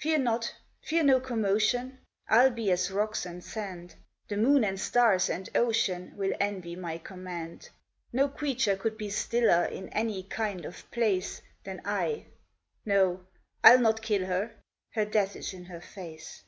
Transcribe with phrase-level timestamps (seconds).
[0.00, 3.94] "Fear not, fear no commotion, I'll be as rocks and sand;
[4.26, 7.68] The moon and stars and ocean Will envy my command;
[8.12, 12.24] No creature could be stiller In any kind of place Than I...
[12.84, 13.24] No,
[13.62, 14.56] I'll not kill her;
[14.94, 16.42] Her death is in her face.